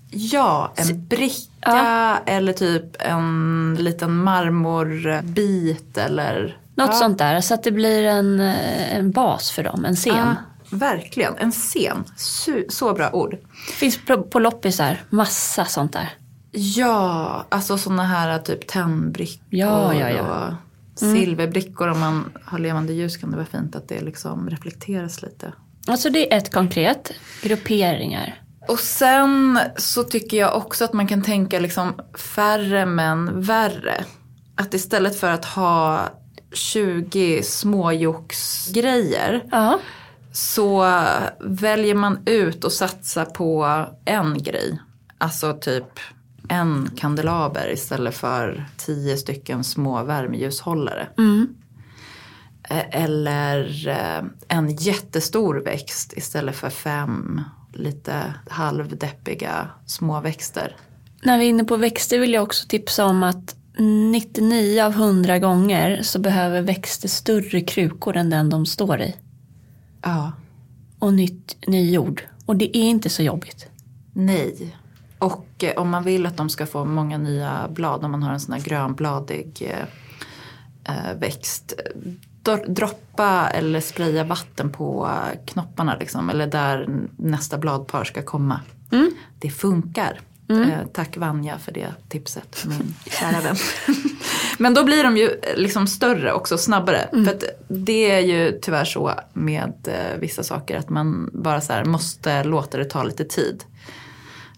[0.09, 2.17] Ja, en bricka Ja.
[2.25, 6.57] eller typ en liten marmorbit eller...
[6.75, 6.99] Något ja.
[6.99, 10.15] sånt där, så att det blir en, eh, en bas för dem, en scen.
[10.15, 10.35] Ja,
[10.69, 12.03] verkligen, en scen.
[12.69, 13.37] Så bra ord.
[13.79, 16.09] Finns på, på loppisar, massa sånt där.
[16.51, 20.21] Ja, alltså sådana här typ tändbrickor Ja, ja, ja.
[20.47, 20.53] och
[20.95, 21.87] silverbrickor.
[21.87, 25.53] Om man har levande ljus kan det vara fint att det liksom reflekteras lite.
[25.87, 28.41] Alltså det är ett konkret, grupperingar.
[28.67, 34.05] Och sen så tycker jag också att man kan tänka liksom färre men värre.
[34.55, 36.09] Att istället för att ha
[36.53, 39.79] 20 småjoxgrejer Ja.
[40.31, 41.01] så
[41.39, 44.79] väljer man ut och satsar på en grej.
[45.17, 45.99] Alltså typ
[46.49, 51.07] en kandelaber istället för tio stycken små värmeljushållare.
[52.69, 57.41] Eh, Eller eh, en jättestor växt istället för fem
[57.73, 60.75] lite halvdeppiga små växter.
[61.23, 63.55] När vi är inne på växter vill jag också tipsa om att
[64.11, 69.15] 99 av 100 gånger så behöver växter större krukor än den de står i.
[70.01, 70.31] Ja.
[70.99, 72.23] Och nytt, ny jord.
[72.45, 73.67] Och det är inte så jobbigt.
[74.13, 74.75] Nej.
[75.23, 78.33] Och eh, om man vill att de ska få många nya blad, om man har
[78.33, 81.73] en sån här grönbladig eh, eh, växt.
[82.43, 88.59] dro- Droppa eller spraya vatten på eh, knopparna liksom, eller där nästa bladpar ska komma.
[89.39, 90.19] Det funkar.
[90.49, 93.55] Eh, tack Vanja för det tipset, min kära vän.
[94.57, 97.07] Men då blir de ju liksom större också, snabbare.
[97.11, 101.73] För att det är ju tyvärr så med eh, vissa saker att man bara så
[101.73, 103.63] här måste låta det ta lite tid.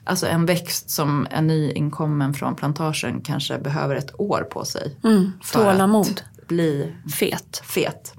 [0.05, 4.97] Alltså en växt som är nyinkommen från plantagen kanske behöver ett år på sig.
[5.03, 6.21] Mm, för tålamod.
[6.41, 7.61] att bli Fet.
[7.65, 8.13] fet.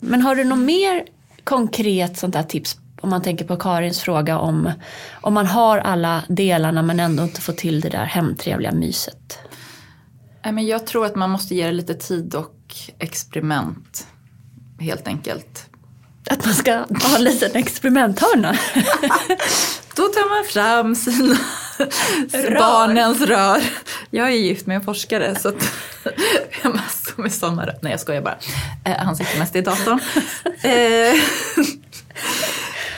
[0.00, 1.04] Men har du något mer
[1.44, 4.72] konkret sånt där tips om man tänker på Karins fråga om
[5.20, 9.38] om man har alla delarna men ändå inte får till det där hemtrevliga myset?
[10.44, 12.56] Men jag tror att man måste ge det lite tid och
[12.98, 14.06] experiment.
[14.78, 15.66] Helt enkelt.
[16.30, 18.56] Att man ska ha en liten experimenthörna.
[19.96, 21.36] Då tar man fram sina
[22.58, 23.62] barnens rör.
[24.10, 25.72] Jag är gift med en forskare så att
[26.04, 27.78] jag har massor med sådana rör.
[27.82, 28.38] Nej jag skojar bara.
[28.84, 30.00] Eh, han sitter mest i datorn.
[30.62, 31.22] Eh,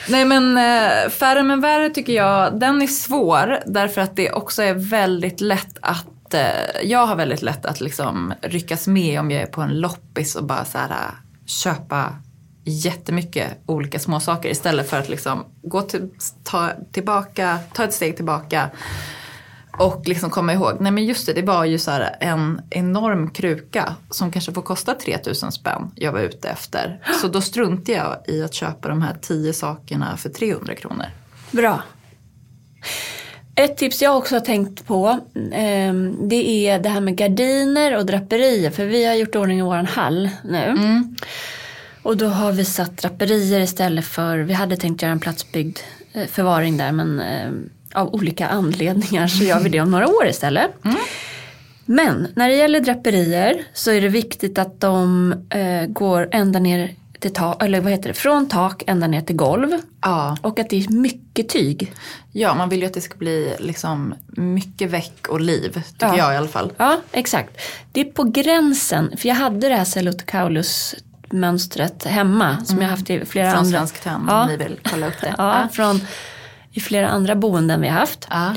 [0.09, 4.63] Nej men eh, Färre men värre tycker jag, den är svår därför att det också
[4.63, 6.41] är väldigt lätt att eh,
[6.83, 10.43] jag har väldigt lätt att liksom ryckas med om jag är på en loppis och
[10.43, 11.13] bara så här, eh,
[11.45, 12.15] köpa
[12.63, 16.09] jättemycket olika små saker istället för att liksom gå till,
[16.43, 18.69] ta, tillbaka, ta ett steg tillbaka
[19.77, 23.95] och liksom komma ihåg, nej men just det, det var ju så en enorm kruka
[24.09, 26.99] som kanske får kosta 3000 spänn jag var ute efter.
[27.21, 31.05] Så då struntade jag i att köpa de här 10 sakerna för 300 kronor.
[31.51, 31.83] Bra.
[33.55, 35.93] Ett tips jag också har tänkt på eh,
[36.29, 38.71] det är det här med gardiner och draperier.
[38.71, 40.75] För vi har gjort ordning i våran hall nu.
[42.03, 45.79] Och då har vi satt draperier istället för, vi hade tänkt göra en platsbyggd
[46.13, 47.51] eh, förvaring där men eh,
[48.01, 50.71] av olika anledningar så gör vi det om några år istället.
[51.85, 56.95] Men när det gäller draperier så är det viktigt att de eh, går ända ner
[57.19, 59.71] till tak, eller vad heter det, från tak ända ner till golv.
[60.01, 60.37] Ja.
[60.41, 61.93] Och att det är mycket tyg.
[62.31, 66.17] ja, man vill ju att det ska bli liksom mycket väck och liv, tycker Ja.
[66.17, 66.71] jag i alla fall.
[66.77, 67.61] Ja, exakt.
[67.91, 70.95] Det är på gränsen, för jag hade det här Celotocaulus
[71.33, 73.77] mönstret hemma som jag haft i flera Från andra.
[73.79, 74.41] Svensk Tenn Ja.
[74.43, 75.35] om ni vill kolla upp det.
[75.37, 75.99] Ja, från
[76.71, 78.27] i flera andra boenden vi har haft.
[78.29, 78.53] Ja.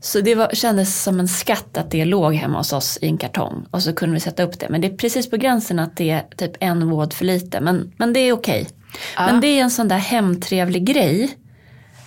[0.00, 3.18] Så det var, kändes som en skatt att det låg hemma hos oss i en
[3.18, 3.66] kartong.
[3.70, 4.66] Och så kunde vi sätta upp det.
[4.68, 7.60] Men det är precis på gränsen att det är typ en våd för lite.
[7.60, 8.68] Men, men det är okej.
[9.16, 11.30] Men det är en sån där hemtrevlig grej.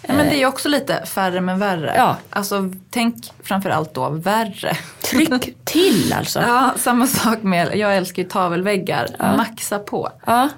[0.07, 1.93] Ja, men det är ju också lite färre men värre.
[1.97, 2.17] Ja.
[2.29, 4.77] Alltså tänk framförallt då värre.
[5.01, 6.39] Tryck till alltså.
[6.47, 9.07] Ja, samma sak med, jag älskar ju tavelväggar.
[9.37, 10.09] Maxa på.
[10.25, 10.49] Ja.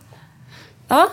[0.87, 1.09] ja.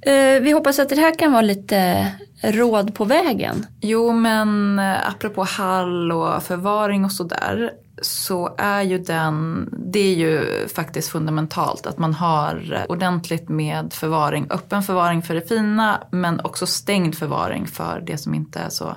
[0.00, 2.06] Eh, vi hoppas att det här kan vara lite
[2.42, 3.66] råd på vägen.
[3.80, 7.72] Jo, men eh, apropå hall och förvaring och sådär.
[8.02, 14.46] Så är ju den, det är ju faktiskt fundamentalt att man har ordentligt med förvaring.
[14.50, 18.96] Öppen förvaring för det fina men också stängd förvaring för det som inte är så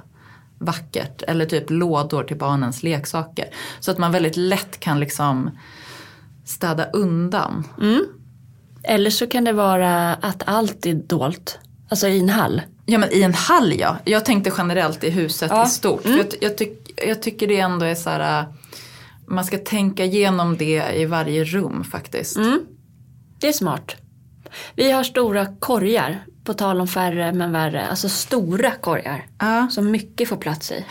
[0.60, 1.22] vackert.
[1.22, 3.46] Eller typ lådor till barnens leksaker.
[3.80, 5.50] Så att man väldigt lätt kan liksom
[6.46, 7.64] städa undan.
[8.84, 11.60] Eller så kan det vara att allt är dolt.
[11.90, 12.62] Alltså i en hall.
[12.86, 13.98] Ja men i en hall ja.
[14.06, 15.66] Jag tänkte generellt i huset Ja.
[15.66, 16.02] i stort.
[16.02, 18.46] För jag, jag, tyck, jag tycker det ändå är så här.
[19.28, 22.38] Man ska tänka igenom det i varje rum faktiskt.
[23.40, 23.96] Det är smart.
[24.76, 26.26] Vi har stora korgar.
[26.44, 27.88] På tal om färre men värre.
[27.88, 29.26] Alltså stora korgar.
[29.40, 29.68] Ja.
[29.72, 30.86] Som mycket får plats i.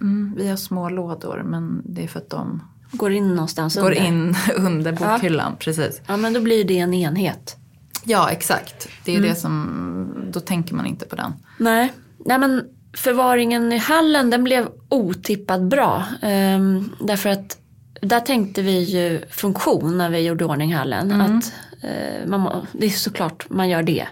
[0.00, 3.82] Mm, vi har små lådor men det är för att de Går in någonstans går
[3.90, 4.06] under.
[4.06, 5.56] in under bokhyllan.
[5.58, 6.00] Precis.
[6.06, 7.56] Ja men då blir det en enhet.
[8.04, 8.88] Ja exakt.
[9.04, 9.28] Det är Mm.
[9.30, 11.32] det som, då tänker man inte på den.
[11.58, 11.92] Nej.
[12.26, 12.64] Nej men
[12.96, 16.04] förvaringen i hallen den blev otippat bra.
[16.22, 17.58] Ehm, därför att
[18.02, 21.20] där tänkte vi ju funktion när vi gjorde ordning hallen.
[21.20, 21.52] Att,
[21.84, 24.06] eh, man, må- det är såklart man gör det.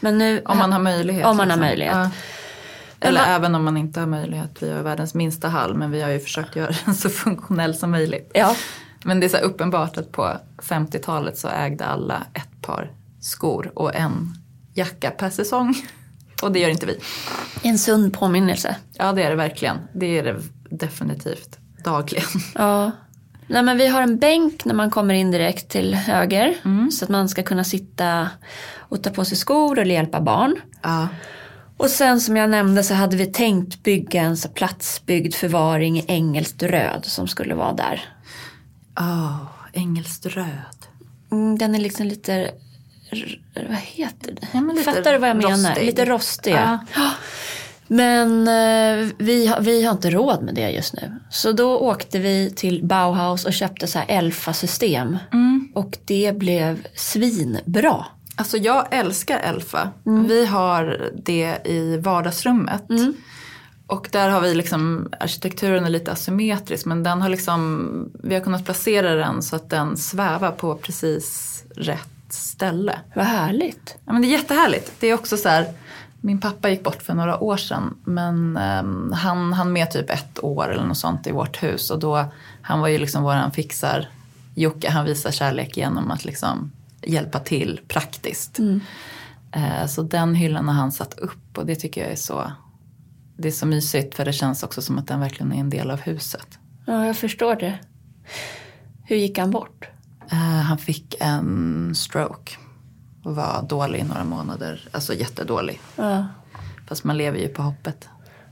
[0.00, 1.26] Men nu, Om man har möjlighet.
[1.26, 1.60] Om man har liksom.
[1.60, 1.94] möjlighet.
[1.94, 2.10] Ja.
[3.00, 4.50] Eller Men- även om man inte har möjlighet.
[4.62, 7.90] Vi har världens minsta hall men vi har ju försökt göra den så funktionell som
[7.90, 8.30] möjligt.
[8.34, 8.56] Ja,
[9.04, 13.94] Men det är så uppenbart att på 50-talet så ägde alla ett par skor och
[13.94, 14.34] en
[14.74, 15.74] jacka per säsong.
[16.42, 16.98] Och det gör inte vi.
[17.68, 18.76] En sund påminnelse.
[18.92, 19.76] Ja det är det verkligen.
[19.92, 20.36] Det är det
[20.70, 21.58] definitivt.
[21.84, 22.26] Dagligen.
[22.54, 22.90] Ja.
[23.48, 26.54] Nej, men vi har en bänk när man kommer in direkt till höger.
[26.90, 28.28] Så att man ska kunna sitta
[28.78, 30.56] och ta på sig skor eller hjälpa barn.
[30.82, 31.08] Ja.
[31.76, 36.04] Och sen som jag nämnde så hade vi tänkt bygga en så platsbyggd förvaring i
[36.08, 38.04] engelskt röd som skulle vara där.
[39.00, 40.86] Oh, engelskt röd.
[41.32, 42.50] Mm, den är liksom lite,
[43.54, 44.48] vad heter det?
[44.52, 45.68] Ja, Fattar du vad jag menar?
[45.68, 45.86] rostig.
[45.86, 46.52] Lite rostig.
[46.52, 46.78] Ja.
[47.88, 51.12] Men eh, vi, har- vi har inte råd med det just nu.
[51.30, 55.18] Så då åkte vi till Bauhaus och köpte så här Elfa-system.
[55.74, 58.04] Och det blev svinbra.
[58.36, 59.90] Alltså jag älskar Elfa.
[60.28, 62.82] Vi har det i vardagsrummet.
[63.86, 67.88] Och där har vi liksom, arkitekturen är lite asymmetrisk men den har liksom,
[68.22, 73.00] vi har kunnat placera den så att den svävar på precis rätt ställe.
[73.14, 73.96] Vad härligt.
[74.04, 74.92] Ja men det är jättehärligt.
[75.00, 75.66] Det är också så här,
[76.20, 80.44] min pappa gick bort för några år sedan men um, han hann med typ ett
[80.44, 82.24] år eller något sånt i vårt hus och då,
[82.62, 84.08] han var ju liksom våran fixar
[84.54, 86.72] Jocke, han visar kärlek genom att liksom
[87.02, 88.58] hjälpa till praktiskt.
[88.58, 88.80] Mm.
[89.56, 92.52] Uh, så den hyllan har han satt upp och det tycker jag är så,
[93.36, 95.90] det är så mysigt för det känns också som att den verkligen är en del
[95.90, 96.58] av huset.
[96.86, 97.78] Ja, jag förstår det.
[99.04, 99.88] Hur gick han bort?
[100.32, 102.52] Uh, han fick en stroke
[103.24, 105.80] och var dålig i några månader, alltså jättedålig.
[105.96, 106.26] Ja.
[106.88, 108.08] Fast man lever ju på hoppet.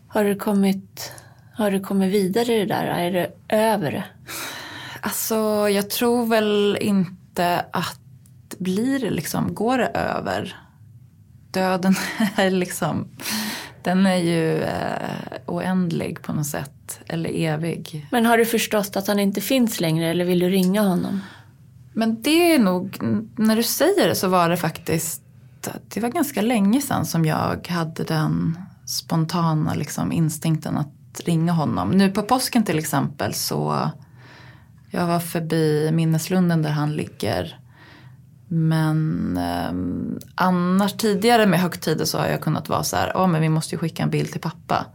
[0.09, 1.13] Har du kommit,
[1.55, 2.85] har du kommit vidare i det där?
[2.85, 4.07] Är det över?
[5.01, 5.35] Alltså
[5.69, 8.01] jag tror väl inte att
[8.59, 10.57] blir det liksom, går det över?
[11.51, 11.95] Döden
[12.37, 13.09] är liksom,
[13.83, 15.09] den är ju eh,
[15.47, 17.01] oändlig på något sätt.
[17.07, 18.07] Eller evig.
[18.11, 21.21] Men har du förstått att han inte finns längre eller vill du ringa honom?
[21.95, 22.99] Men det är nog,
[23.37, 25.23] när du säger det så var det faktiskt,
[25.89, 31.91] det var ganska länge sedan som jag hade den spontana liksom, instinkten att ringa honom.
[31.91, 33.91] Nu på påsken till exempel så,
[34.91, 37.61] jag var förbi minneslunden där han ligger.
[38.49, 39.73] Men eh,
[40.35, 43.49] annars tidigare med högtider så har jag kunnat vara så här, ja oh, men vi
[43.49, 44.87] måste ju skicka en bild till pappa.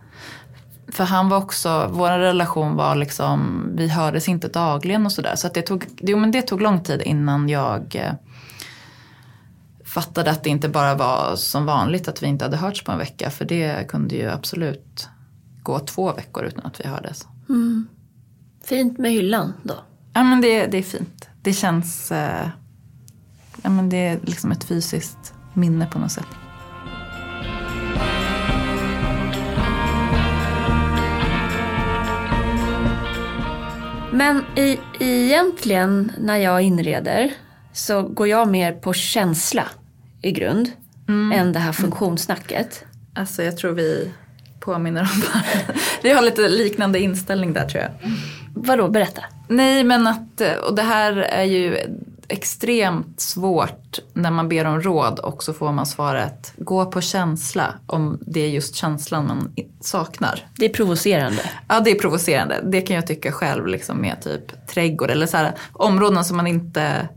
[0.92, 5.36] För han var också, vår relation var liksom, vi hördes inte dagligen och sådär.
[5.36, 8.14] Så att det tog, jo, men det tog lång tid innan jag eh,
[9.86, 12.98] fattade att det inte bara var som vanligt att vi inte hade hörts på en
[12.98, 13.30] vecka.
[13.30, 15.10] För det kunde ju absolut
[15.64, 17.28] gå två veckor utan att vi hördes.
[17.50, 17.88] Mm.
[18.64, 19.76] Fint med hyllan då?
[20.14, 21.30] Ja men det, det är fint.
[21.42, 22.50] Det känns, eh,
[23.62, 26.28] ja men det är liksom ett fysiskt minne på något sätt.
[34.12, 37.34] Men i, egentligen när jag inreder
[37.74, 39.64] så går jag mer på känsla
[40.22, 40.72] i grund
[41.08, 41.40] mm.
[41.40, 42.86] än det här funktionssnacket.
[43.16, 44.12] Alltså jag tror vi
[44.60, 45.44] påminner om bara.
[46.04, 47.92] Vi har lite liknande inställning där tror jag.
[48.56, 49.24] Vadå, berätta.
[49.48, 51.78] Nej men att, och det här är ju
[52.30, 57.74] extremt svårt när man ber om råd och så får man svaret gå på känsla
[57.88, 60.48] om det är just känslan man saknar.
[60.56, 61.50] Det är provocerande.
[61.68, 62.62] Ja det är provocerande.
[62.64, 66.48] Det kan jag tycka själv liksom med typ trädgård eller så här, områden som man
[66.48, 67.10] inte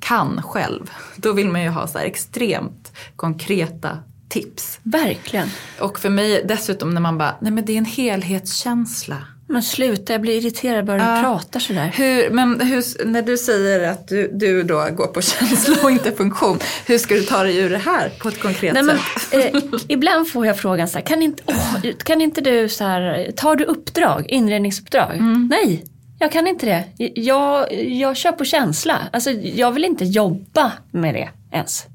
[0.00, 0.90] kan själv.
[1.16, 3.98] Då vill man ju ha så extremt konkreta
[4.28, 4.80] tips.
[4.82, 5.48] Verkligen.
[5.80, 9.16] Och för mig dessutom när man bara, nej men det är en helhetskänsla.
[9.48, 11.92] Men sluta, jag blir irriterad bara du pratar sådär.
[11.94, 16.12] Hur, men hur, när du säger att du, du då går på känsla och inte
[16.12, 19.00] funktion, hur ska du ta dig ur det här på ett konkret Nej, sätt?
[19.32, 22.84] Men, eh, ibland får jag frågan så här, kan inte, oh, kan inte du så
[22.84, 25.16] här, tar du uppdrag, inredningsuppdrag?
[25.16, 25.48] Mm.
[25.50, 25.84] Nej,
[26.18, 27.10] jag kan inte det.
[27.14, 28.98] Jag, jag kör på känsla.
[29.12, 31.86] Alltså, jag vill inte jobba med det ens.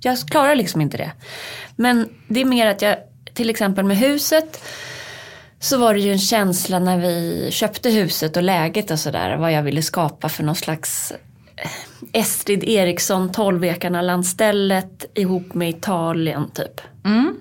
[0.00, 1.12] Jag klarar liksom inte det.
[1.76, 2.96] Men det är mer att jag,
[3.34, 4.64] till exempel med huset,
[5.60, 9.36] så var det ju en känsla när vi köpte huset och läget och sådär.
[9.36, 11.12] Vad jag ville skapa för någon slags
[11.56, 11.70] eh,
[12.12, 16.80] Estrid Eriksson, Tolvekarna-landstället ihop med Italien typ.
[17.04, 17.36] Mm.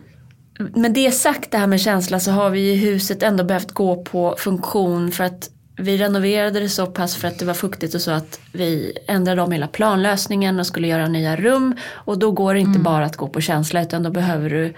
[0.75, 4.03] Med det sagt det här med känsla så har vi i huset ändå behövt gå
[4.03, 8.01] på funktion för att vi renoverade det så pass för att det var fuktigt och
[8.01, 11.75] så att vi ändrade om hela planlösningen och skulle göra nya rum.
[11.91, 12.84] Och då går det inte mm.
[12.84, 14.73] bara att gå på känsla utan då behöver du,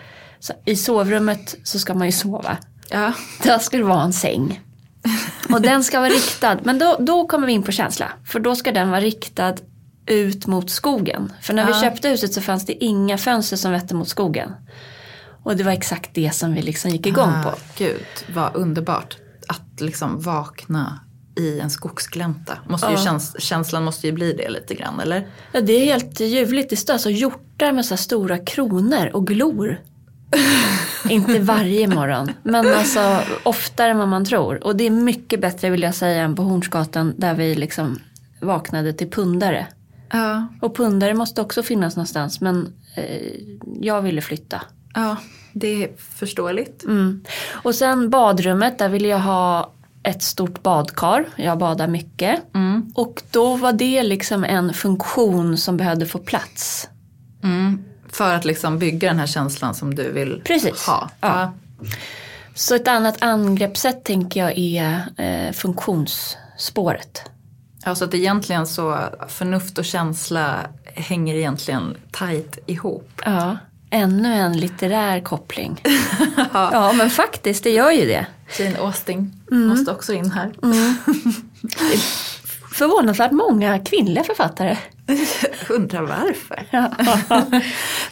[0.66, 2.58] i sovrummet så ska man ju sova.
[2.92, 3.14] Ja.
[3.44, 4.62] Där ska det vara en säng.
[5.50, 8.12] Och den ska vara riktad, men då, då kommer vi in på känsla.
[8.26, 9.56] För då ska den vara riktad
[10.06, 11.34] ut mot skogen.
[11.42, 11.76] För när ja.
[11.76, 14.52] vi köpte huset så fanns det inga fönster som vette mot skogen.
[15.44, 17.52] Och det var exakt det som vi liksom gick igång ah, på.
[17.78, 19.18] Gud, vad underbart.
[19.48, 21.00] Att liksom vakna
[21.36, 22.58] i en skogsglänta.
[22.68, 23.04] Måste ju ja.
[23.04, 25.28] käns känslan måste ju bli det lite grann, eller?
[25.52, 26.70] Ja, det är helt ljuvligt.
[26.70, 29.80] Det står alltså hjortar med så stora kronor och glor.
[31.10, 34.64] Inte varje morgon, men alltså oftare än vad man tror.
[34.64, 38.00] Och det är mycket bättre vill jag säga än på Hornsgatan där vi liksom
[38.42, 39.68] vaknade till pundare.
[40.12, 40.48] Ja.
[40.62, 43.34] Och pundare måste också finnas någonstans men eh,
[43.82, 44.62] jag ville flytta.
[44.94, 45.18] Ja,
[45.54, 46.84] det är förståeligt.
[46.84, 47.24] Mm.
[47.52, 49.74] Och sen badrummet, där ville jag ha
[50.04, 51.26] ett stort badkar.
[51.36, 52.56] Jag badar mycket.
[52.56, 52.92] Mm.
[52.96, 56.90] Och då var det liksom en funktion som behövde få plats.
[57.44, 57.84] Mm.
[58.12, 60.86] För att liksom bygga den här känslan som du vill Precis.
[60.88, 61.10] ha.
[61.22, 61.54] Ja.
[62.56, 67.22] Så ett annat angreppssätt tänker jag är eh, funktionsspåret.
[67.86, 70.56] Ja, så att egentligen så förnuft och känsla
[70.96, 73.22] hänger egentligen tajt ihop.
[73.26, 73.58] Ja.
[73.90, 75.82] Ännu en litterär koppling.
[76.54, 78.26] ja men faktiskt, det gör ju det.
[78.60, 80.52] Jane Austen måste också in här.
[82.72, 84.78] Förvånansvärt många kvinnliga författare.
[85.70, 86.66] Undrar varför.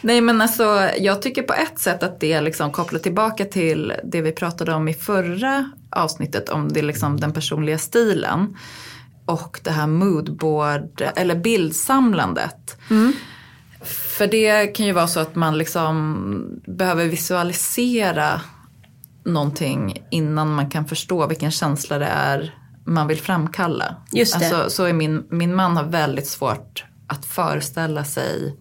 [0.00, 4.22] Nej men alltså jag tycker på ett sätt att det liksom kopplar tillbaka till det
[4.22, 8.56] vi pratade om i förra avsnittet om det liksom den personliga stilen.
[9.26, 12.76] Och det här moodboard eller bildsamlandet.
[14.16, 18.40] För det kan ju vara så att man liksom behöver visualisera
[19.24, 22.54] någonting innan man kan förstå vilken känsla det är
[22.84, 23.96] man vill framkalla.
[24.12, 24.46] Just det.
[24.46, 28.56] Alltså, så är min, min man har väldigt svårt att föreställa sig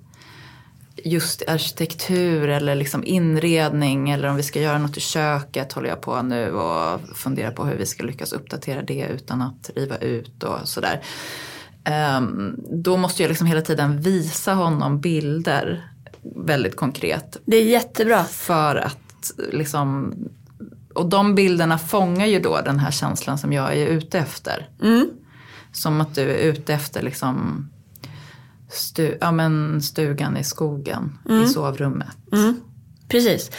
[1.03, 6.01] just arkitektur eller liksom inredning eller om vi ska göra något i köket håller jag
[6.01, 10.43] på nu och funderar på hur vi ska lyckas uppdatera det utan att riva ut
[10.43, 11.03] och sådär.
[12.17, 15.89] Um, då måste jag liksom hela tiden visa honom bilder
[16.35, 17.37] väldigt konkret.
[17.45, 18.23] Det är jättebra.
[18.23, 20.13] För att liksom
[20.99, 24.69] och de bilderna fångar ju då den här känslan som jag är ute efter.
[24.81, 25.09] Mm.
[25.71, 27.69] Som att du är ute efter liksom
[28.69, 32.17] stu, ja, men stugan i skogen i sovrummet.
[32.31, 32.61] Mm.
[33.07, 33.51] Precis.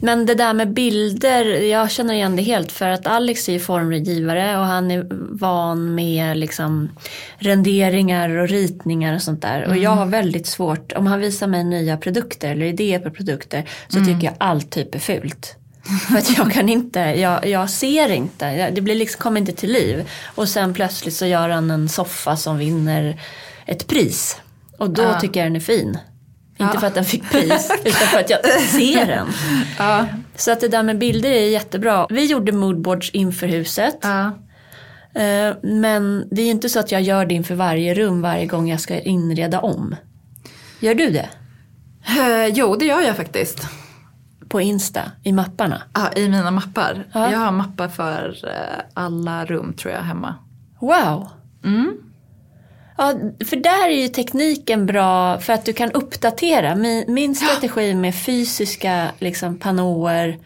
[0.00, 3.60] Men det där med bilder, jag känner igen det helt för att Alex är ju
[3.60, 5.06] formgivare och han är
[5.40, 6.88] van med liksom
[7.38, 9.68] renderingar och ritningar och sånt där.
[9.68, 13.68] Och jag har väldigt svårt, om han visar mig nya produkter eller idéer på produkter
[13.88, 15.56] så tycker jag allt typ är fult.
[16.08, 19.72] För att jag kan inte, jag, jag ser inte, det blir liksom, kommer inte till
[19.72, 20.08] liv.
[20.34, 23.20] Och sen plötsligt så gör han en soffa som vinner
[23.66, 24.40] ett pris.
[24.78, 25.20] Och då Ja.
[25.20, 25.88] tycker jag den är fin.
[26.58, 26.80] Inte Ja.
[26.80, 29.26] för att den fick pris, utan för att jag ser den.
[29.78, 30.06] Ja.
[30.36, 32.06] Så att det där med bilder är jättebra.
[32.10, 33.98] Vi gjorde moodboards inför huset.
[34.02, 34.24] Ja.
[35.20, 38.46] Eh, Men det är ju inte så att jag gör det inför varje rum varje
[38.46, 39.96] gång jag ska inreda om.
[40.80, 41.28] Gör du det?
[42.18, 43.58] Eh, jo, det gör jag faktiskt.
[44.50, 45.82] På Insta, i mapparna?
[45.94, 47.04] Ja, I mina mappar.
[47.12, 47.30] Ja.
[47.32, 50.34] Jag har mappar för eh, alla rum tror jag hemma.
[50.80, 51.28] Wow!
[51.64, 51.96] Mm.
[52.96, 53.14] Ja,
[53.46, 56.74] för där är ju tekniken bra för att du kan uppdatera.
[56.76, 60.38] Min, min strategi med fysiska liksom, panåer,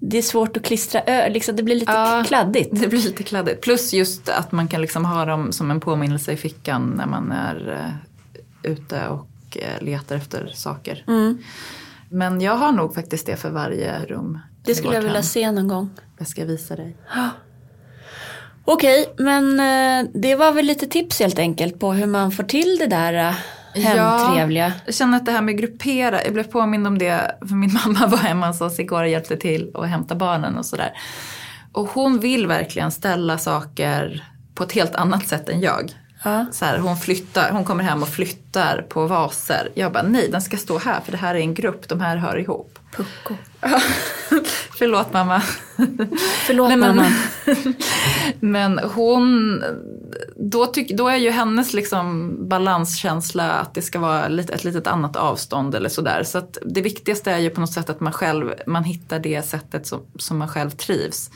[0.00, 2.24] det är svårt att klistra ö, liksom, det blir lite Ja.
[2.26, 2.70] kladdigt.
[2.80, 3.60] Det blir lite kladdigt.
[3.62, 7.32] Plus just att man kan liksom ha dem som en påminnelse i fickan när man
[7.32, 7.72] är
[8.64, 11.04] eh, ute och eh, letar efter saker.
[11.08, 11.38] Mm.
[12.12, 14.38] Men jag har nog faktiskt det för varje rum.
[14.64, 15.22] Det skulle jag vilja hem.
[15.22, 15.90] se någon gång.
[16.18, 16.96] Jag ska visa dig.
[18.64, 22.76] Okej, men eh, det var väl lite tips helt enkelt på hur man får till
[22.78, 23.34] det där eh,
[23.82, 24.72] hemtrevliga.
[24.84, 28.06] Jag känner att det här med gruppera, jag blev påmind om det för min mamma
[28.06, 30.92] var hemma hos oss igår och hjälpte till och hämta barnen och sådär.
[31.72, 35.92] Och hon vill verkligen ställa saker på ett helt annat sätt än jag.
[36.24, 36.46] Ja.
[36.52, 39.68] Så här, hon, flyttar, hon kommer hem och flyttar på vaser.
[39.74, 42.16] Jag bara, nej den ska stå här för det här är en grupp, de här
[42.16, 42.78] hör ihop.
[42.96, 43.34] Pucko.
[44.78, 45.42] Förlåt mamma.
[46.46, 47.10] Förlåt Nej, men- mamma.
[48.40, 49.62] Men hon,
[50.36, 54.86] då, tyck, då är ju hennes liksom balanskänsla att det ska vara lite, ett litet
[54.86, 56.22] annat avstånd eller sådär.
[56.24, 59.42] Så att det viktigaste är ju på något sätt att man själv, man hittar det
[59.46, 61.30] sättet som, som man själv trivs.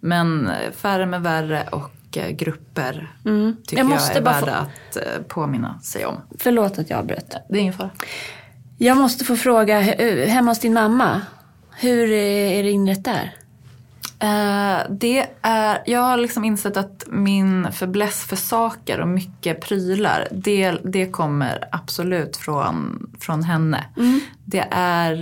[0.00, 2.92] Men färre med värre och eh, grupper
[3.24, 3.56] tycker Mm.
[3.70, 6.16] Jag jag, måste är bara värda att eh, påminna sig om.
[6.38, 7.36] Förlåt att jag avbröt.
[7.48, 7.90] Det är ingen fara.
[8.78, 11.20] Jag måste få fråga, he- hemma hos din mamma,
[11.76, 13.34] hur är det inrett där?
[14.20, 20.28] Eh, det är, jag har liksom insett att min fäbless för saker och mycket prylar,
[20.30, 23.84] det, det kommer absolut från, från henne.
[24.44, 25.14] Det är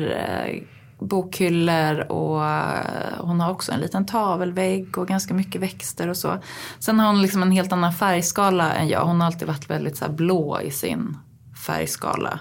[0.47, 0.63] eh,
[0.99, 6.39] bokhyllor och eh, hon har också en liten tavelvägg och ganska mycket växter och så.
[6.79, 9.05] Sen har hon liksom en helt annan färgskala än jag.
[9.05, 11.19] Hon har alltid varit väldigt så blå i sin
[11.67, 12.41] färgskala.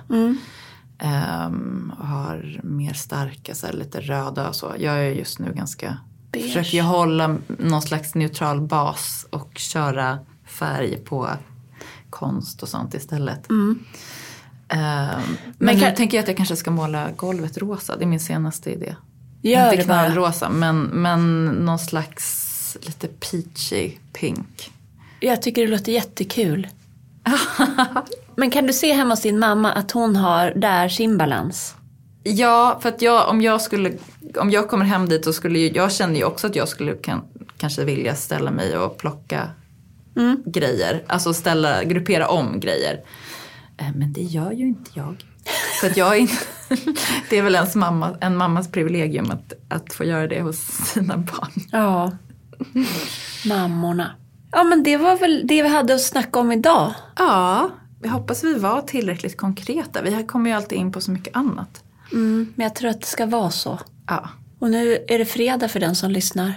[0.99, 4.73] Ehm, och har mer starka, så här, lite röda och så.
[4.79, 5.97] Jag är just nu ganska,
[6.31, 6.45] Beige.
[6.45, 11.29] försöker ju hålla någon slags neutral bas och köra färg på
[12.09, 13.49] konst och sånt istället.
[14.70, 18.07] Ehm, men Men kan- tänker jag att jag kanske ska måla golvet rosa, det är
[18.07, 18.95] min senaste idé.
[19.41, 24.72] Gör Inte knallrosa, men, men någon slags lite peachy pink.
[25.20, 26.68] Jag tycker det låter jättekul.
[28.36, 31.76] Men kan du se hemma hos din mamma att hon har där sin balans?
[32.24, 33.91] Ja, för att jag, om jag skulle,
[34.39, 36.93] om jag kommer hem dit så skulle ju, jag känner ju också att jag skulle
[36.93, 37.22] kan,
[37.57, 39.49] kanske vilja ställa mig och plocka
[40.45, 41.03] grejer.
[41.07, 42.99] Alltså ställa, gruppera om grejer.
[43.78, 45.26] Eh, Men det gör ju inte jag.
[45.82, 46.36] För att jag är inte,
[47.30, 51.17] det är väl ens mamma, en mammas privilegium att, att få göra det hos sina
[51.17, 51.51] barn.
[51.71, 52.11] Ja.
[53.45, 54.15] Mammorna.
[54.51, 56.93] Ja men det var väl det vi hade att snacka om idag.
[57.17, 57.69] Ja,
[58.03, 60.01] jag hoppas vi var tillräckligt konkreta.
[60.01, 61.84] Vi kommer ju alltid in på så mycket annat.
[62.11, 63.80] Mm, men jag tror att det ska vara så.
[64.07, 64.30] Ja.
[64.59, 66.53] Och nu är det fredag för den som lyssnar.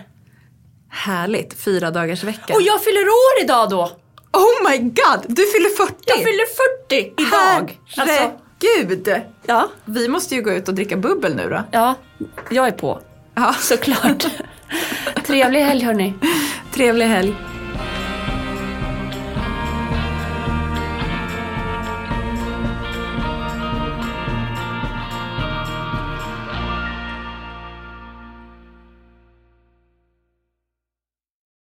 [0.89, 2.55] Härligt, fyra dagars vecka.
[2.55, 3.91] Och jag fyller år idag då!
[4.33, 5.95] Oh my god, du fyller 40!
[6.07, 6.47] Jag fyller
[6.89, 7.79] 40 idag!
[7.97, 9.23] Alltså, Herregud!
[9.47, 11.63] ja, Vi måste ju gå ut och dricka bubbel nu då.
[11.73, 11.95] ja,
[12.51, 13.01] jag är på.
[13.35, 13.55] Ja.
[13.61, 14.27] Såklart.
[15.27, 16.15] Trevlig helg hörni.
[16.75, 17.35] Trevlig helg.